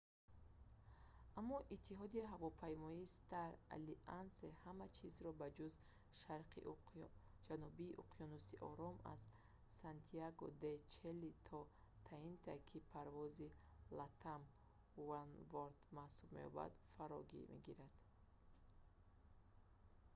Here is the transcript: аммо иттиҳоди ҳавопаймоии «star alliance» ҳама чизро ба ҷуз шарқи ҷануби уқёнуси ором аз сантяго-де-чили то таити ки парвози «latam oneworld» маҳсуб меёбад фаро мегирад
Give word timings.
аммо 1.39 1.57
иттиҳоди 1.75 2.29
ҳавопаймоии 2.33 3.11
«star 3.17 3.51
alliance» 3.75 4.45
ҳама 4.63 4.85
чизро 4.97 5.31
ба 5.39 5.47
ҷуз 5.57 5.73
шарқи 6.21 6.59
ҷануби 7.45 7.97
уқёнуси 8.03 8.55
ором 8.71 8.95
аз 9.13 9.21
сантяго-де-чили 9.79 11.31
то 11.47 11.59
таити 12.09 12.55
ки 12.69 12.77
парвози 12.93 13.55
«latam 13.97 14.41
oneworld» 15.21 15.77
маҳсуб 15.97 16.27
меёбад 16.37 16.71
фаро 16.93 17.19
мегирад 17.53 17.93